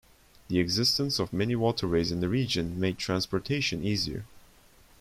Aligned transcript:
The 0.47 0.57
existence 0.57 1.19
of 1.19 1.31
many 1.31 1.55
waterways 1.55 2.11
in 2.11 2.21
the 2.21 2.27
region 2.27 2.79
made 2.79 2.97
transportation 2.97 3.83
easier. 3.83 4.25